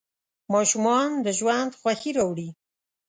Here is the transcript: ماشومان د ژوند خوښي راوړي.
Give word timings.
ماشومان 0.53 1.09
د 1.25 1.27
ژوند 1.39 1.71
خوښي 1.79 2.11
راوړي. 2.17 2.49